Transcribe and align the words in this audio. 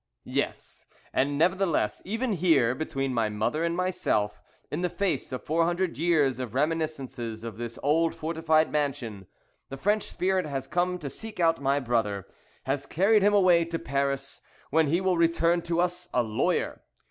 "Yes, 0.25 0.87
and 1.13 1.37
nevertheless, 1.37 2.01
even 2.05 2.33
here, 2.33 2.73
between 2.73 3.13
my 3.13 3.29
mother 3.29 3.63
and 3.63 3.77
myself, 3.77 4.41
in 4.71 4.81
the 4.81 4.89
face 4.89 5.31
of 5.31 5.43
four 5.43 5.65
hundred 5.65 5.95
years 5.99 6.39
of 6.39 6.55
reminiscences 6.55 7.43
of 7.43 7.57
this 7.57 7.77
old 7.83 8.15
fortified 8.15 8.71
mansion, 8.71 9.27
the 9.69 9.77
French 9.77 10.01
spirit 10.09 10.47
has 10.47 10.65
come 10.67 10.97
to 10.97 11.07
seek 11.07 11.39
out 11.39 11.61
my 11.61 11.79
brother 11.79 12.25
has 12.63 12.87
carried 12.87 13.21
him 13.21 13.35
away 13.35 13.63
to 13.63 13.77
Paris, 13.77 14.41
when 14.71 14.87
he 14.87 15.01
will 15.01 15.17
return 15.17 15.61
to 15.61 15.79
us 15.79 16.09
a 16.15 16.23
lawyer. 16.23 16.81